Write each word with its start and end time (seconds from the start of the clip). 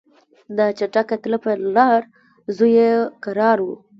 دا 0.57 0.65
چټکه 0.77 1.15
تله 1.21 1.37
پر 1.43 1.57
لار 1.75 2.01
زوی 2.55 2.71
یې 2.79 2.89
کرار 3.23 3.57
وو 3.65 3.75